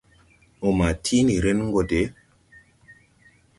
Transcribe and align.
Mo 0.59 0.69
ma 0.77 0.87
tiʼ 1.03 1.23
ndi 1.23 1.35
ren 1.45 1.59
go 1.73 1.81
de! 1.89 2.01